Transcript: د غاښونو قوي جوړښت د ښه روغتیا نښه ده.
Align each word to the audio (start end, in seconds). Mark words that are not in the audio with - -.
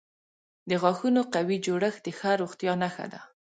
د 0.69 0.71
غاښونو 0.81 1.21
قوي 1.33 1.57
جوړښت 1.65 2.01
د 2.03 2.07
ښه 2.17 2.31
روغتیا 2.41 2.73
نښه 2.83 3.05
ده. 3.13 3.21